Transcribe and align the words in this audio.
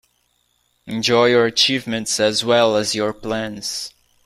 Enjoy 0.87 1.27
your 1.27 1.45
achievements 1.45 2.19
as 2.19 2.43
well 2.43 2.75
as 2.75 2.95
your 2.95 3.13
plans. 3.13 3.93